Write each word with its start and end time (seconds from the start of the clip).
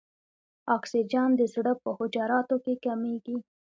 اکسیجن 0.75 1.29
د 1.39 1.41
زړه 1.53 1.73
په 1.81 1.89
حجراتو 1.97 2.55
کې 2.63 2.73
کمیږي. 2.85 3.37